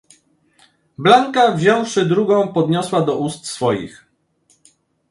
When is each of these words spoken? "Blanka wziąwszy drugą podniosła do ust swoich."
"Blanka 0.97 1.51
wziąwszy 1.51 2.05
drugą 2.05 2.53
podniosła 2.53 3.01
do 3.01 3.17
ust 3.17 3.45
swoich." 3.45 4.05